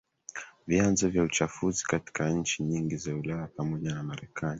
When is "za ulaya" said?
2.97-3.47